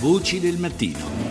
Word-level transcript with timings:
Voci 0.00 0.40
del 0.40 0.58
mattino. 0.58 1.23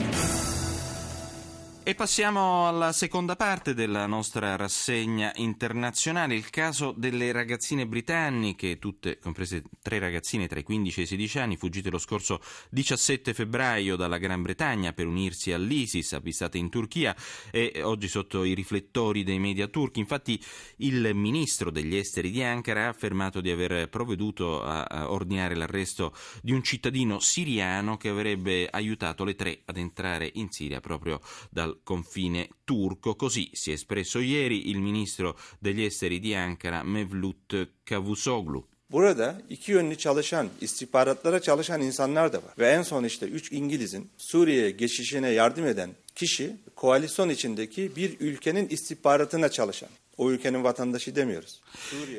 E 1.85 1.95
passiamo 1.95 2.65
alla 2.65 2.94
seconda 2.94 3.35
parte 3.35 3.73
della 3.73 4.05
nostra 4.05 4.55
rassegna 4.55 5.33
internazionale, 5.36 6.33
il 6.33 6.49
caso 6.49 6.94
delle 6.96 7.33
ragazzine 7.33 7.86
britanniche, 7.86 8.79
tutte 8.79 9.20
comprese 9.20 9.63
tre 9.81 9.99
ragazzine 9.99 10.47
tra 10.47 10.60
i 10.60 10.63
15 10.63 11.01
e 11.01 11.04
i 11.04 11.08
16 11.08 11.40
anni, 11.40 11.58
fuggite 11.58 11.90
lo 11.90 11.97
scorso 11.97 12.40
17 12.69 13.33
febbraio 13.33 13.97
dalla 13.97 14.17
Gran 14.17 14.42
Bretagna 14.44 14.94
per 14.94 15.08
unirsi 15.08 15.51
all'ISIS, 15.51 16.13
avvistate 16.13 16.57
in 16.57 16.69
Turchia 16.69 17.13
e 17.51 17.81
oggi 17.84 18.07
sotto 18.07 18.45
i 18.45 18.54
riflettori 18.54 19.25
dei 19.25 19.39
media 19.39 19.68
turchi. 19.68 20.00
Infatti 20.00 20.41
il 20.77 21.13
ministro 21.13 21.70
degli 21.70 21.97
esteri 21.97 22.31
di 22.31 22.41
Ankara 22.41 22.86
ha 22.86 22.89
affermato 22.89 23.41
di 23.41 23.52
aver 23.52 23.89
provveduto 23.89 24.63
a 24.63 25.11
ordinare 25.11 25.54
l'arresto 25.54 26.15
di 26.41 26.54
un 26.54 26.63
cittadino 26.63 27.20
siriano 27.20 27.97
che 27.97 28.07
avrebbe 28.07 28.70
aiutato 28.71 29.25
le 29.25 29.36
tre 29.36 29.63
ad 29.65 29.75
entrare 29.75 30.31
in 30.35 30.49
Siria 30.49 30.79
proprio 30.79 31.20
dal 31.49 31.71
confine 31.84 32.50
turco. 32.66 33.16
Così 33.16 33.50
si 33.54 33.72
è 33.72 33.73
espresso 33.73 34.20
ieri 34.20 34.70
il 34.70 34.80
ministro 34.80 35.38
degli 35.59 35.84
esteri 35.84 36.20
di 36.20 36.34
Ankara, 36.34 36.84
Mevlut 36.84 37.70
Cavusoglu. 37.84 38.68
Burada 38.91 39.41
iki 39.49 39.72
yönlü 39.72 39.96
çalışan, 39.96 40.49
istihbaratlara 40.62 41.41
çalışan 41.41 41.82
insanlar 41.82 42.34
da 42.34 42.38
var. 42.38 42.54
Ve 42.59 42.70
en 42.70 42.82
son 42.82 43.04
işte 43.04 43.26
üç 43.26 43.52
İngiliz'in 43.52 44.09
Suriye'ye 44.18 44.72
geçişine 44.72 45.30
yardım 45.30 45.66
eden 45.66 45.90
kişi 46.16 46.55
koalisyon 46.76 47.30
içindeki 47.30 47.96
bir 47.96 48.20
ülkenin 48.20 48.68
istihbaratına 48.70 49.49
çalışan. 49.49 49.90
O 50.17 50.31
ülkenin 50.31 50.63
vatandaşı 50.63 51.16
demiyoruz. 51.16 51.62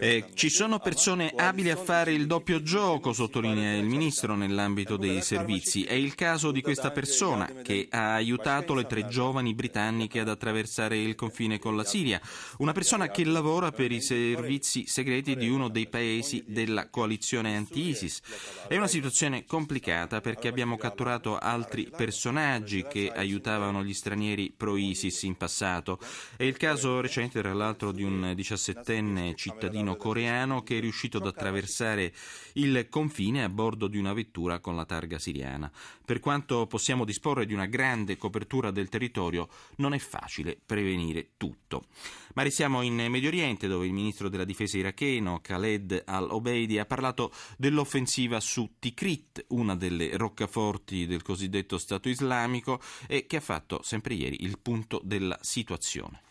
Eh, 0.00 0.22
ci 0.36 0.50
sono 0.50 0.78
persone 0.78 1.32
abili 1.38 1.72
a 1.72 1.76
fare 1.76 2.12
il 2.12 2.26
doppio 2.26 2.62
gioco, 2.62 3.12
sottolinea 3.12 3.76
il 3.76 3.84
ministro 3.84 4.34
nell'ambito 4.34 4.96
dei 4.96 5.22
servizi. 5.22 5.84
È 5.84 5.92
il 5.92 6.14
caso 6.14 6.50
di 6.50 6.60
questa 6.60 6.90
persona 6.90 7.46
che 7.62 7.86
ha 7.90 8.14
aiutato 8.14 8.74
le 8.74 8.86
tre 8.86 9.06
giovani 9.08 9.54
britanniche 9.54 10.20
ad 10.20 10.28
attraversare 10.28 10.98
il 10.98 11.14
confine 11.14 11.58
con 11.58 11.76
la 11.76 11.84
Siria, 11.84 12.20
una 12.58 12.72
persona 12.72 13.08
che 13.08 13.24
lavora 13.24 13.70
per 13.70 13.92
i 13.92 14.00
servizi 14.00 14.86
segreti 14.86 15.36
di 15.36 15.48
uno 15.48 15.68
dei 15.68 15.88
paesi 15.88 16.42
della 16.46 16.88
coalizione 16.88 17.56
anti-ISIS. 17.56 18.20
È 18.68 18.76
una 18.76 18.88
situazione 18.88 19.44
complicata 19.44 20.20
perché 20.20 20.48
abbiamo 20.48 20.76
catturato 20.76 21.38
altri 21.38 21.90
personaggi 21.96 22.84
che 22.88 23.12
aiutavano 23.14 23.84
gli 23.84 23.94
stranieri 23.94 24.52
pro-ISIS 24.56 25.22
in 25.22 25.36
passato. 25.36 25.98
È 26.36 26.42
il 26.42 26.56
caso 26.56 27.00
recente, 27.00 27.40
tra 27.40 27.52
l'altro, 27.52 27.83
di 27.92 28.02
un 28.02 28.32
diciassettenne 28.34 29.34
cittadino 29.34 29.96
coreano 29.96 30.62
che 30.62 30.78
è 30.78 30.80
riuscito 30.80 31.18
ad 31.18 31.26
attraversare 31.26 32.12
il 32.54 32.88
confine 32.88 33.44
a 33.44 33.48
bordo 33.48 33.86
di 33.86 33.98
una 33.98 34.12
vettura 34.12 34.60
con 34.60 34.76
la 34.76 34.84
targa 34.84 35.18
siriana. 35.18 35.70
Per 36.04 36.20
quanto 36.20 36.66
possiamo 36.66 37.04
disporre 37.04 37.46
di 37.46 37.54
una 37.54 37.66
grande 37.66 38.16
copertura 38.16 38.70
del 38.70 38.88
territorio, 38.88 39.48
non 39.76 39.94
è 39.94 39.98
facile 39.98 40.58
prevenire 40.64 41.30
tutto. 41.36 41.86
Ma 42.34 42.42
restiamo 42.42 42.82
in 42.82 42.94
Medio 42.94 43.28
Oriente, 43.28 43.68
dove 43.68 43.86
il 43.86 43.92
ministro 43.92 44.28
della 44.28 44.44
difesa 44.44 44.76
iracheno 44.76 45.40
Khaled 45.40 46.02
al-Obeidi 46.04 46.78
ha 46.78 46.84
parlato 46.84 47.32
dell'offensiva 47.56 48.40
su 48.40 48.74
Tikrit, 48.78 49.44
una 49.48 49.76
delle 49.76 50.16
roccaforti 50.16 51.06
del 51.06 51.22
cosiddetto 51.22 51.78
Stato 51.78 52.08
islamico, 52.08 52.80
e 53.06 53.26
che 53.26 53.36
ha 53.36 53.40
fatto 53.40 53.82
sempre 53.82 54.14
ieri 54.14 54.42
il 54.42 54.58
punto 54.58 55.00
della 55.04 55.38
situazione. 55.40 56.22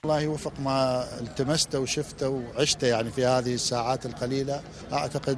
التمسته 1.44 1.80
وشفته 1.80 2.30
وعشته 2.30 2.88
يعني 2.88 3.12
في 3.12 3.26
هذه 3.26 3.54
الساعات 3.54 4.06
القليلة. 4.06 4.62
أعتقد 4.94 5.38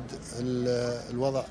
الوضع 1.12 1.44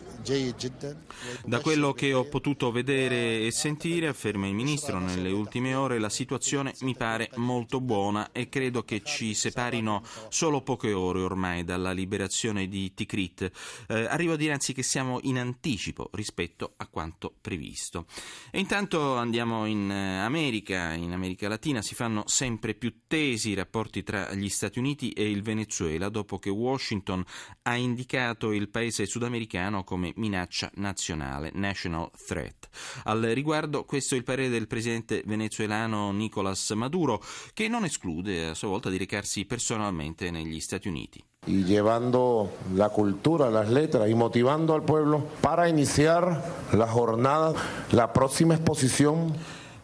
Da 1.45 1.61
quello 1.61 1.93
che 1.93 2.15
ho 2.15 2.25
potuto 2.25 2.71
vedere 2.71 3.41
e 3.41 3.51
sentire, 3.51 4.09
afferma 4.09 4.47
il 4.47 4.55
Ministro, 4.55 4.99
nelle 4.99 5.31
ultime 5.31 5.75
ore 5.75 5.99
la 5.99 6.09
situazione 6.09 6.75
mi 6.81 6.95
pare 6.97 7.29
molto 7.37 7.81
buona 7.81 8.33
e 8.33 8.49
credo 8.49 8.85
che 8.85 9.03
ci 9.05 9.35
separino 9.35 10.03
solo 10.31 10.63
poche 10.63 10.93
ore 10.95 11.21
ormai 11.21 11.63
dalla 11.63 11.93
liberazione 11.93 12.69
di 12.69 12.95
Tikrit. 12.95 13.51
Eh, 13.89 14.07
arrivo 14.07 14.33
a 14.33 14.37
dire 14.37 14.55
anzi 14.55 14.73
che 14.73 14.83
siamo 14.83 15.19
in 15.25 15.39
anticipo 15.39 16.09
rispetto 16.15 16.73
a 16.79 16.87
quanto 16.87 17.35
previsto. 17.39 18.07
E 18.51 18.59
intanto 18.59 19.17
andiamo 19.17 19.67
in 19.67 19.91
eh, 19.91 20.21
America, 20.21 20.95
in 20.95 21.13
America 21.13 21.49
Latina 21.49 21.83
si 21.83 21.95
fanno 21.95 22.23
sempre 22.27 22.75
più 22.75 23.03
tesi 23.07 23.51
i 23.51 23.55
rapporti 23.55 24.03
tra 24.03 24.33
gli 24.33 24.49
Stati 24.49 24.79
Uniti 24.79 25.11
e 25.11 25.29
il 25.29 25.43
Venezuela 25.43 26.09
dopo 26.09 26.39
che 26.39 26.49
Washington 26.49 27.23
ha 27.63 27.77
indicato 27.77 28.53
il 28.53 28.71
paese 28.71 29.05
sudamericano 29.05 29.85
come 29.85 30.13
minaccia 30.17 30.71
nazionale, 30.75 31.51
national 31.55 32.11
threat. 32.27 32.69
Al 33.05 33.21
riguardo 33.21 33.85
questo 33.85 34.15
è 34.15 34.19
il 34.19 34.25
parere 34.25 34.49
del 34.49 34.67
presidente 34.67 35.23
venezuelano 35.27 36.13
Nicolás 36.13 36.71
Maduro, 36.71 37.23
che 37.53 37.69
non 37.69 37.85
esclude 37.85 38.47
a 38.49 38.55
sua 38.55 38.69
volta 38.69 38.91
di 38.91 38.99
recarsi 38.99 39.45
personalmente 39.45 40.31
negli 40.31 40.61
Stati 40.61 40.89
Uniti. 40.89 41.25
y 41.47 41.65
llevando 41.65 42.51
la 42.75 42.89
cultura, 42.89 43.51
las 43.51 43.69
letras 43.69 44.09
y 44.09 44.15
motivando 44.15 44.75
al 44.75 44.83
pueblo 44.83 45.25
para 45.43 45.69
iniciar 45.69 46.43
la 46.73 46.87
jornada, 46.87 47.53
la 47.93 48.13
próxima 48.13 48.55
exposición 48.55 49.35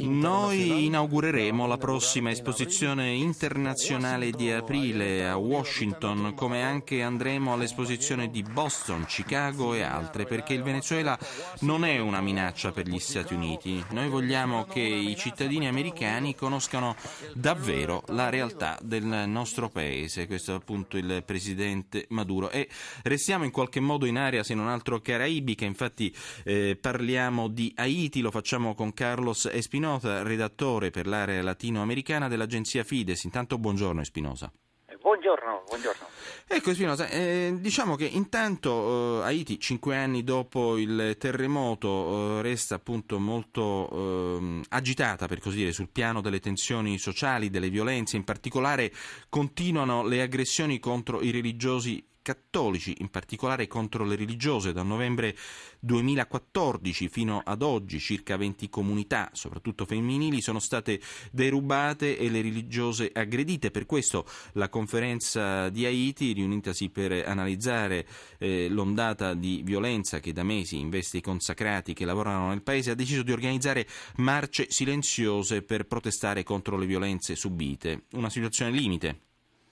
Noi 0.02 0.86
inaugureremo 0.86 1.66
la 1.66 1.76
prossima 1.76 2.30
esposizione 2.30 3.10
internazionale 3.10 4.30
di 4.30 4.50
aprile 4.50 5.28
a 5.28 5.36
Washington, 5.36 6.32
come 6.34 6.62
anche 6.62 7.02
andremo 7.02 7.52
all'esposizione 7.52 8.30
di 8.30 8.42
Boston, 8.42 9.04
Chicago 9.04 9.74
e 9.74 9.82
altre, 9.82 10.24
perché 10.24 10.54
il 10.54 10.62
Venezuela 10.62 11.18
non 11.60 11.84
è 11.84 11.98
una 11.98 12.22
minaccia 12.22 12.72
per 12.72 12.88
gli 12.88 12.98
Stati 12.98 13.34
Uniti. 13.34 13.84
Noi 13.90 14.08
vogliamo 14.08 14.64
che 14.64 14.80
i 14.80 15.14
cittadini 15.16 15.68
americani 15.68 16.34
conoscano 16.34 16.96
davvero 17.34 18.02
la 18.08 18.30
realtà 18.30 18.78
del 18.82 19.04
nostro 19.04 19.68
paese. 19.68 20.26
Questo 20.26 20.52
è 20.52 20.56
appunto 20.56 20.96
il 20.96 21.22
presidente 21.26 22.06
Maduro. 22.08 22.50
E 22.50 22.68
restiamo 23.02 23.44
in 23.44 23.50
qualche 23.50 23.80
modo 23.80 24.06
in 24.06 24.16
area, 24.16 24.42
se 24.42 24.54
non 24.54 24.68
altro 24.68 25.00
caraibica, 25.00 25.66
infatti 25.66 26.14
eh, 26.44 26.78
parliamo 26.80 27.48
di 27.48 27.72
Haiti, 27.76 28.20
lo 28.22 28.30
facciamo 28.30 28.74
con 28.74 28.94
Carlos 28.94 29.44
Espinosa 29.44 29.88
Espinosa, 29.90 30.22
redattore 30.22 30.90
per 30.90 31.06
l'area 31.08 31.42
latinoamericana 31.42 32.28
dell'agenzia 32.28 32.84
Fides. 32.84 33.24
Intanto 33.24 33.58
buongiorno 33.58 34.00
Espinosa. 34.00 34.52
Eh, 34.86 34.96
buongiorno, 34.96 35.64
buongiorno. 35.66 36.06
Ecco 36.46 36.72
Spinosa, 36.74 37.08
eh, 37.08 37.56
diciamo 37.58 37.96
che 37.96 38.04
intanto 38.04 39.20
eh, 39.20 39.24
Haiti, 39.24 39.58
cinque 39.58 39.96
anni 39.96 40.22
dopo 40.22 40.78
il 40.78 41.16
terremoto, 41.18 42.38
eh, 42.38 42.42
resta 42.42 42.76
appunto 42.76 43.18
molto 43.18 44.38
eh, 44.38 44.60
agitata, 44.68 45.26
per 45.26 45.40
così 45.40 45.56
dire, 45.58 45.72
sul 45.72 45.88
piano 45.88 46.20
delle 46.20 46.40
tensioni 46.40 46.96
sociali, 46.98 47.50
delle 47.50 47.70
violenze, 47.70 48.16
in 48.16 48.24
particolare 48.24 48.92
continuano 49.28 50.06
le 50.06 50.22
aggressioni 50.22 50.78
contro 50.78 51.20
i 51.20 51.30
religiosi 51.30 52.04
cattolici, 52.30 52.94
in 52.98 53.08
particolare 53.08 53.66
contro 53.66 54.04
le 54.04 54.14
religiose. 54.14 54.72
Da 54.72 54.82
novembre 54.82 55.34
2014 55.80 57.08
fino 57.08 57.42
ad 57.44 57.62
oggi 57.62 57.98
circa 57.98 58.36
20 58.36 58.68
comunità, 58.68 59.30
soprattutto 59.32 59.84
femminili, 59.84 60.41
sono 60.41 60.60
state 60.60 61.00
derubate 61.32 62.16
e 62.16 62.30
le 62.30 62.41
religiose 62.41 63.10
aggredite. 63.12 63.72
Per 63.72 63.84
questo 63.84 64.24
la 64.52 64.68
conferenza 64.68 65.68
di 65.70 65.84
Haiti, 65.86 66.32
riunitasi 66.32 66.91
per 66.91 67.10
analizzare 67.26 68.06
eh, 68.38 68.68
l'ondata 68.68 69.34
di 69.34 69.62
violenza 69.64 70.20
che 70.20 70.32
da 70.32 70.44
mesi 70.44 70.78
investe 70.78 71.16
i 71.16 71.22
consacrati 71.22 71.94
che 71.94 72.04
lavorano 72.04 72.50
nel 72.50 72.62
paese, 72.62 72.92
ha 72.92 72.94
deciso 72.94 73.24
di 73.24 73.32
organizzare 73.32 73.86
marce 74.16 74.66
silenziose 74.70 75.62
per 75.62 75.86
protestare 75.86 76.44
contro 76.44 76.76
le 76.76 76.86
violenze 76.86 77.34
subite. 77.34 78.04
Una 78.12 78.30
situazione 78.30 78.70
limite. 78.70 79.22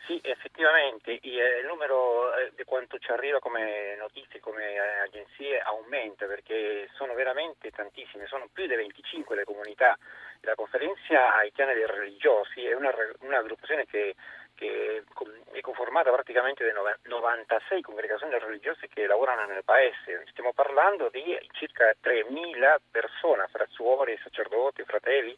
Sì, 0.09 0.19
effettivamente 0.59 1.21
il 1.23 1.67
numero 1.67 2.35
eh, 2.35 2.51
di 2.57 2.65
quanto 2.65 2.99
ci 2.99 3.13
arriva 3.13 3.39
come 3.39 3.95
notizie, 3.97 4.41
come 4.41 4.75
eh, 4.75 4.99
agenzie 5.07 5.61
aumenta 5.61 6.27
perché 6.27 6.89
sono 6.95 7.15
veramente 7.15 7.71
tantissime, 7.71 8.27
sono 8.27 8.49
più 8.53 8.67
di 8.67 8.75
25 8.75 9.37
le 9.37 9.45
comunità. 9.45 9.97
La 10.41 10.57
conferenza 10.57 11.35
haitiana 11.37 11.73
dei 11.75 11.87
religiosi 11.87 12.65
è 12.65 12.75
una, 12.75 12.93
un'aggruppazione 13.21 13.87
che, 13.87 14.17
che 14.57 15.05
è 15.53 15.61
conformata 15.61 16.11
praticamente 16.11 16.65
da 16.65 16.99
96 17.05 17.81
congregazioni 17.83 18.37
religiose 18.37 18.89
che 18.89 19.07
lavorano 19.07 19.47
nel 19.47 19.65
paese. 19.65 20.25
Stiamo 20.31 20.53
parlando 20.53 21.09
di 21.09 21.39
circa 21.53 21.95
3.000 22.03 22.77
persone, 22.91 23.47
fra 23.53 23.67
suori, 23.71 24.19
sacerdoti, 24.25 24.83
fratelli, 24.83 25.37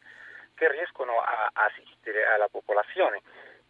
che 0.55 0.67
riescono 0.71 1.19
a 1.19 1.49
assistere 1.53 2.25
alla 2.25 2.47
popolazione 2.47 3.21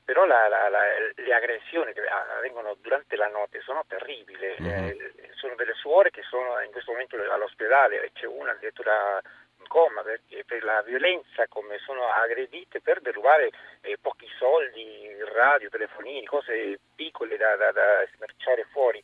però 0.04 0.26
la, 0.26 0.48
la, 0.48 0.70
la, 0.70 0.82
le 1.16 1.34
aggressioni 1.34 1.94
che 1.94 2.02
avvengono 2.02 2.76
durante 2.82 3.16
la 3.16 3.28
notte 3.28 3.62
sono 3.62 3.84
terribili, 3.88 4.56
mm-hmm. 4.62 4.88
eh, 4.88 5.30
sono 5.36 5.56
delle 5.56 5.74
suore 5.74 6.10
che 6.10 6.22
sono 6.24 6.60
in 6.62 6.72
questo 6.72 6.92
momento 6.92 7.16
all'ospedale, 7.16 8.10
c'è 8.14 8.26
una 8.26 8.52
addirittura 8.52 9.22
in 9.60 9.68
coma 9.68 10.02
perché 10.02 10.44
per 10.46 10.64
la 10.64 10.82
violenza 10.82 11.48
come 11.48 11.78
sono 11.80 12.08
aggredite 12.08 12.82
per 12.82 13.02
derubare 13.02 13.52
eh, 13.82 13.98
pochi 14.02 14.28
soldi, 14.38 15.16
radio, 15.34 15.70
telefonini, 15.70 16.26
cose 16.26 16.80
piccole 16.96 17.38
da, 17.38 17.56
da, 17.56 17.72
da 17.72 18.06
smerciare 18.16 18.66
fuori. 18.72 19.02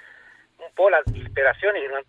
Un 0.58 0.72
po' 0.74 0.90
la 0.90 1.02
disperazione, 1.06 1.86
un, 1.86 2.04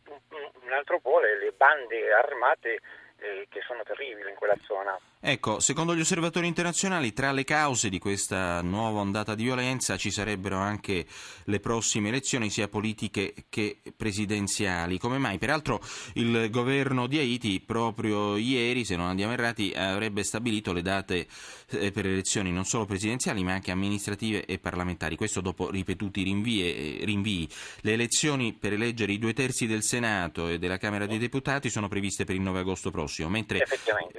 un 0.62 0.72
altro 0.72 0.98
po' 1.00 1.20
le, 1.20 1.36
le 1.38 1.52
bande 1.52 2.10
armate 2.12 2.80
eh, 3.18 3.46
che 3.48 3.60
sono 3.66 3.82
terribili 3.84 4.30
in 4.30 4.36
quella 4.36 4.56
zona. 4.66 4.98
Ecco, 5.20 5.58
secondo 5.58 5.96
gli 5.96 6.00
osservatori 6.00 6.46
internazionali, 6.46 7.12
tra 7.12 7.32
le 7.32 7.42
cause 7.42 7.88
di 7.88 7.98
questa 7.98 8.62
nuova 8.62 9.00
ondata 9.00 9.34
di 9.34 9.42
violenza 9.42 9.96
ci 9.96 10.12
sarebbero 10.12 10.56
anche 10.56 11.04
le 11.44 11.60
prossime 11.60 12.08
elezioni, 12.08 12.50
sia 12.50 12.68
politiche 12.68 13.34
che 13.48 13.80
presidenziali. 13.96 14.98
Come 14.98 15.18
mai? 15.18 15.38
Peraltro 15.38 15.80
il 16.14 16.48
governo 16.50 17.08
di 17.08 17.18
Haiti 17.18 17.60
proprio 17.60 18.36
ieri, 18.36 18.84
se 18.84 18.94
non 18.94 19.06
andiamo 19.06 19.32
errati, 19.32 19.72
avrebbe 19.74 20.22
stabilito 20.22 20.72
le 20.72 20.82
date 20.82 21.26
eh, 21.70 21.90
per 21.90 22.04
le 22.04 22.12
elezioni 22.12 22.52
non 22.52 22.64
solo 22.64 22.84
presidenziali 22.84 23.42
ma 23.42 23.52
anche 23.52 23.72
amministrative 23.72 24.44
e 24.44 24.58
parlamentari. 24.58 25.16
Questo 25.16 25.40
dopo 25.40 25.68
ripetuti 25.70 26.22
rinvii. 26.22 27.04
rinvii. 27.04 27.48
Le 27.80 27.92
elezioni 27.92 28.52
per 28.52 28.72
eleggere 28.72 29.12
i 29.12 29.18
due 29.18 29.32
terzi 29.32 29.66
del 29.66 29.82
Senato 29.82 30.48
e 30.48 30.58
della 30.58 30.78
Camera 30.78 31.06
dei 31.06 31.18
Deputati 31.18 31.70
sono 31.70 31.88
previste 31.88 32.24
per 32.24 32.36
il 32.36 32.40
9 32.40 32.60
agosto 32.60 32.90
prossimo, 32.90 33.07
mentre 33.28 33.64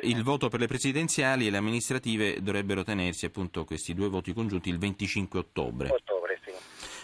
il 0.02 0.24
voto 0.24 0.50
per 0.50 0.60
le 0.60 0.68
presidenziali 0.68 0.88
presidenziali 0.90 1.48
e 1.48 1.52
le 1.52 1.58
amministrative 1.58 2.42
dovrebbero 2.42 2.84
tenersi 2.84 3.26
appunto 3.26 3.64
questi 3.64 3.94
due 3.94 4.10
voti 4.10 4.34
congiunti 4.34 4.70
il 4.70 4.80
25 4.80 5.40
ottobre. 5.40 5.90
Ottobre, 5.90 6.40
sì. 6.44 6.52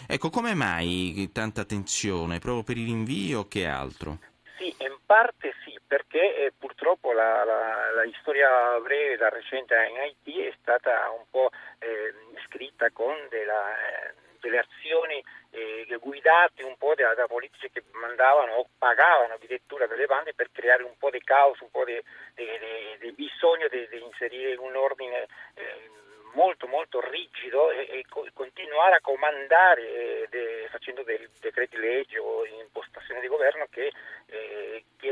Ecco, 0.06 0.30
come 0.30 0.54
mai 0.54 1.30
tanta 1.32 1.64
tensione? 1.64 2.38
Proprio 2.38 2.62
per 2.62 2.76
il 2.76 2.86
rinvio 2.86 3.40
o 3.40 3.48
che 3.48 3.66
altro? 3.66 4.18
Sì, 4.56 4.74
in 4.78 4.96
parte 5.04 5.52
sì, 5.64 5.78
perché 5.86 6.46
eh, 6.46 6.52
purtroppo 6.56 7.12
la, 7.12 7.44
la, 7.44 7.90
la, 7.94 8.10
storia 8.20 8.48
breve, 8.82 9.16
la 9.16 9.28
recente 9.28 9.74
in 9.90 9.98
Haiti 9.98 10.40
è 10.40 10.52
stata 10.60 11.10
un 11.16 11.24
po' 11.30 11.50
eh, 11.78 12.14
scritta 12.48 12.90
con 12.90 13.14
della, 13.28 13.70
eh, 13.76 14.14
delle 14.46 14.58
azioni 14.58 15.22
eh, 15.50 15.98
guidate 16.00 16.62
un 16.62 16.76
po' 16.76 16.94
da, 16.94 17.14
da, 17.14 17.26
politici 17.26 17.70
che 17.70 17.82
mandavano 17.92 18.52
o 18.54 18.68
pagavano 18.78 19.34
addirittura 19.34 19.86
delle 19.86 20.06
bande 20.06 20.34
per 20.34 20.50
creare 20.52 20.84
un 20.84 20.96
po' 20.98 21.10
di 21.10 21.20
caos, 21.22 21.58
un 21.60 21.70
po' 21.70 21.84
di, 21.84 22.00
bisogno 23.14 23.68
di, 23.68 23.86
inserire 24.02 24.54
un 24.56 24.76
ordine 24.76 25.26
eh, 25.54 25.90
molto 26.34 26.66
molto 26.66 27.00
rigido 27.00 27.70
e, 27.70 27.88
e 27.90 28.04
co- 28.08 28.26
continuare 28.34 28.96
a 28.96 29.00
comandare 29.00 29.82
eh, 29.82 30.26
de, 30.30 30.68
facendo 30.70 31.02
dei 31.02 31.26
decreti 31.40 31.76
legge 31.76 32.18
o 32.18 32.44
impostazioni 32.46 33.20
di 33.20 33.28
governo 33.28 33.66
che 33.70 33.90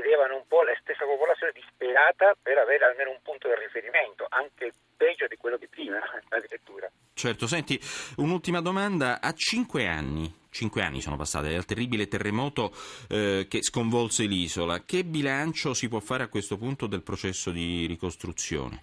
chiedevano 0.04 0.36
un 0.36 0.46
po' 0.46 0.62
la 0.62 0.76
stessa 0.80 1.06
popolazione 1.06 1.52
disperata 1.52 2.36
per 2.40 2.58
avere 2.58 2.84
almeno 2.84 3.10
un 3.10 3.20
punto 3.22 3.48
di 3.48 3.54
riferimento, 3.58 4.26
anche 4.28 4.70
peggio 4.94 5.26
di 5.26 5.36
quello 5.36 5.56
di 5.56 5.66
prima 5.66 5.98
addirittura. 6.28 6.90
Certo, 7.14 7.46
senti, 7.46 7.80
un'ultima 8.18 8.60
domanda. 8.60 9.20
A 9.22 9.32
cinque 9.32 9.86
anni, 9.86 10.30
cinque 10.50 10.82
anni 10.82 11.00
sono 11.00 11.16
passati 11.16 11.50
dal 11.50 11.64
terribile 11.64 12.06
terremoto 12.06 12.70
eh, 13.08 13.46
che 13.48 13.62
sconvolse 13.62 14.24
l'isola, 14.24 14.84
che 14.84 15.04
bilancio 15.04 15.72
si 15.72 15.88
può 15.88 16.00
fare 16.00 16.24
a 16.24 16.28
questo 16.28 16.58
punto 16.58 16.86
del 16.86 17.02
processo 17.02 17.50
di 17.50 17.86
ricostruzione? 17.86 18.82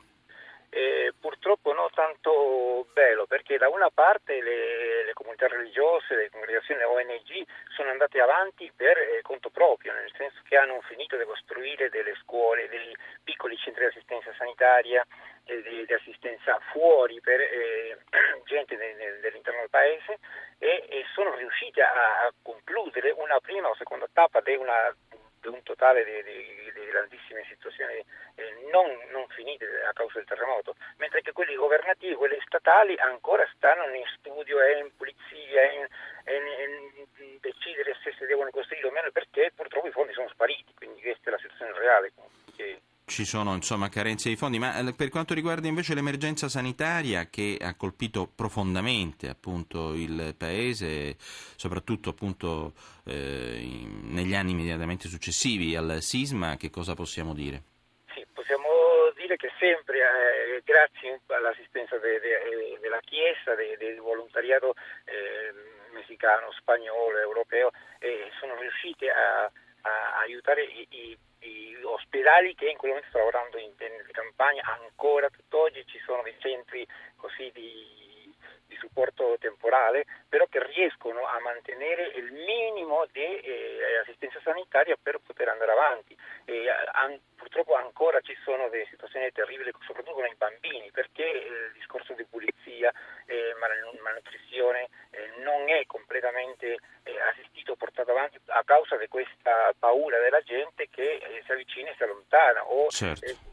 Eh, 0.69 1.13
purtroppo 1.19 1.71
non 1.73 1.89
tanto 1.94 2.88
bello, 2.94 3.27
perché 3.27 3.57
da 3.57 3.69
una 3.69 3.91
parte 3.94 4.41
le, 4.41 4.90
comunità 5.31 5.48
religiose, 5.48 6.16
le 6.16 6.30
congregazioni, 6.30 6.80
le 6.80 6.86
ONG 6.86 7.45
sono 7.75 7.89
andate 7.89 8.19
avanti 8.19 8.72
per 8.75 8.98
eh, 8.98 9.22
conto 9.22 9.50
proprio, 9.50 9.94
nel 9.94 10.12
senso 10.18 10.42
che 10.44 10.57
hanno 10.57 10.81
finito 10.81 11.18
di 11.18 11.24
costruire 11.24 11.89
delle 11.89 12.16
scuole, 12.22 12.68
dei 12.69 12.95
piccoli 13.24 13.56
centri 13.57 13.83
di 13.83 13.89
assistenza 13.89 14.33
sanitaria, 14.38 15.06
eh, 15.45 15.62
di, 15.62 15.86
di, 15.86 15.94
assistenza 15.94 16.60
fuori 16.72 17.19
per 17.22 17.39
eh, 17.39 17.98
gente 18.45 18.75
de, 18.75 18.95
de, 18.95 19.19
dell'interno 19.19 19.62
del 19.62 19.69
paese 19.69 20.19
e, 20.57 20.86
e 20.89 21.06
sono 21.13 21.36
riusciti 21.36 21.80
a, 21.81 22.31
concludere 22.42 23.12
una 23.12 23.39
prima 23.39 23.69
o 23.69 23.75
seconda 23.75 24.07
tappa 24.12 24.42
di, 24.42 24.56
una, 24.56 24.94
di 25.39 25.48
un 25.48 25.62
totale 25.63 26.04
di, 26.04 26.72
di 26.74 26.86
grandissime 26.86 27.45
situazioni 27.48 27.94
eh, 27.94 28.06
non, 28.71 28.88
non, 29.11 29.25
finite 29.29 29.65
a 29.88 29.93
causa 29.93 30.17
del 30.17 30.27
terremoto, 30.27 30.75
mentre 30.97 31.21
che 31.21 31.31
quelli 31.31 31.55
governativi, 31.55 32.15
quelli 32.15 32.38
statali 32.45 32.95
ancora 32.97 33.47
stanno 33.55 33.83
in 33.93 34.03
studio 34.17 34.61
e 34.61 34.79
in 34.79 34.89
pulizia, 34.95 35.71
in, 35.71 35.88
in, 36.25 37.05
in 37.25 37.38
decidere 37.39 37.97
se 38.03 38.13
si 38.17 38.25
devono 38.25 38.49
costruire 38.51 38.88
o 38.88 38.91
meno 38.91 39.11
perché 39.11 39.51
purtroppo 39.55 39.88
i 39.88 39.91
fondi 39.91 40.13
sono 40.13 40.29
spariti, 40.29 40.73
quindi 40.75 41.01
questa 41.01 41.29
è 41.29 41.31
la 41.31 41.38
situazione 41.38 41.77
reale. 41.77 42.11
Che, 42.55 42.81
ci 43.11 43.25
sono 43.25 43.53
insomma 43.53 43.89
carenze 43.89 44.29
di 44.29 44.38
fondi, 44.38 44.57
ma 44.57 44.79
eh, 44.79 44.94
per 44.94 45.09
quanto 45.09 45.33
riguarda 45.33 45.67
invece 45.67 45.94
l'emergenza 45.94 46.47
sanitaria 46.47 47.27
che 47.29 47.57
ha 47.59 47.75
colpito 47.75 48.25
profondamente 48.33 49.27
appunto 49.27 49.94
il 49.94 50.33
paese, 50.37 51.17
soprattutto 51.17 52.11
appunto 52.11 52.71
eh, 53.03 53.85
negli 54.03 54.33
anni 54.33 54.51
immediatamente 54.51 55.09
successivi 55.09 55.75
al 55.75 55.97
sisma, 56.01 56.55
che 56.55 56.69
cosa 56.69 56.94
possiamo 56.94 57.33
dire? 57.33 57.63
Sì, 58.13 58.25
possiamo 58.33 58.69
dire 59.17 59.35
che 59.35 59.50
sempre 59.61 59.99
eh, 59.99 60.61
grazie 60.65 61.21
all'assistenza 61.27 61.99
de, 61.99 62.19
de, 62.19 62.79
della 62.81 62.99
Chiesa, 63.01 63.53
de, 63.53 63.77
del 63.77 63.99
volontariato 63.99 64.73
eh, 65.05 65.53
messicano, 65.91 66.51
spagnolo, 66.53 67.19
europeo, 67.19 67.69
eh, 67.99 68.31
sono 68.39 68.55
riusciti 68.59 69.07
a, 69.07 69.43
a 69.43 70.17
aiutare 70.17 70.63
i, 70.63 70.87
i 70.89 71.17
di 71.41 71.75
ospedali 71.83 72.53
che 72.53 72.69
in 72.69 72.77
quel 72.77 72.91
momento 72.91 73.09
sto 73.09 73.17
lavorando 73.17 73.57
in, 73.57 73.73
in 73.79 74.11
campagna. 74.11 74.61
Ancora 74.79 75.29
tutt'oggi 75.29 75.83
ci 75.87 75.99
sono 76.05 76.21
dei 76.21 76.35
centri 76.39 76.85
così 77.17 77.51
di, 77.53 78.00
di, 78.71 78.77
supporto 78.81 79.38
temporale 79.39 80.06
però 80.27 80.45
che 80.47 80.63
riescono 80.65 81.25
a 81.25 81.39
mantenere 81.39 82.07
il 82.15 82.31
minimo 82.31 83.06
di 83.12 83.19
eh, 83.21 84.00
assistenza 84.01 84.39
sanitaria 84.44 84.95
per 85.01 85.19
poter 85.19 85.50
andare 85.50 85.71
avanti 85.71 86.18
e, 86.45 86.69
an, 86.94 87.19
purtroppo 87.35 87.75
ancora 87.75 88.19
ci 88.21 88.35
sono 88.44 88.69
delle 88.69 88.88
situazioni 88.89 89.31
terribili 89.31 89.71
soprattutto 89.85 90.15
con 90.15 90.25
i 90.25 90.35
bambini 90.38 90.89
perché 90.91 91.23
eh, 91.23 91.47
il 91.47 91.71
discorso 91.73 92.13
di 92.13 92.25
pulizia 92.25 92.91
eh, 93.25 93.53
malnutrizione 94.01 94.89
eh, 95.12 95.31
non 95.44 95.69
è 95.69 95.85
completamente 95.85 96.77
eh, 97.03 97.19
assistito 97.29 97.75
portato 97.75 98.12
avanti 98.12 98.39
a 98.47 98.63
causa 98.63 98.97
di 98.97 99.07
questa 99.07 99.73
paura 99.77 100.19
della 100.19 100.41
gente 100.41 100.88
che 100.89 101.19
eh, 101.21 101.41
si 101.45 101.51
avvicina 101.51 101.89
e 101.89 101.95
si 101.95 102.03
allontana 102.03 102.65
o, 102.65 102.89
certo. 102.89 103.50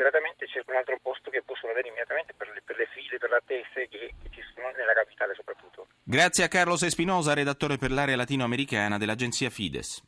Disperatamente 0.00 0.48
cerca 0.48 0.70
un 0.72 0.78
altro 0.78 0.98
posto 1.02 1.28
che 1.28 1.42
possono 1.44 1.72
avere 1.72 1.88
immediatamente 1.88 2.32
per 2.32 2.48
le, 2.54 2.62
per 2.64 2.74
le 2.78 2.88
file, 2.88 3.18
per 3.18 3.28
le 3.28 3.36
attese 3.36 3.86
che, 3.86 4.14
che, 4.22 4.30
ci 4.32 4.40
sono 4.54 4.70
nella 4.70 4.94
capitale 4.94 5.34
soprattutto. 5.34 5.88
Grazie 6.02 6.44
a 6.44 6.48
Carlos 6.48 6.82
Espinosa, 6.84 7.34
redattore 7.34 7.76
per 7.76 7.90
l'area 7.90 8.16
latinoamericana 8.16 8.96
dell'agenzia 8.96 9.50
Fides. 9.50 9.98